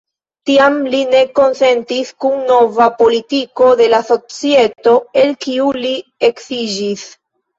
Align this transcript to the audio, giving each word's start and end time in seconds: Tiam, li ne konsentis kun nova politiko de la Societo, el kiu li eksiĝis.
Tiam, 0.49 0.77
li 0.93 1.01
ne 1.09 1.19
konsentis 1.39 2.09
kun 2.25 2.39
nova 2.47 2.87
politiko 3.03 3.69
de 3.83 3.89
la 3.95 3.99
Societo, 4.09 4.93
el 5.25 5.35
kiu 5.47 5.69
li 5.83 5.93
eksiĝis. 6.31 7.05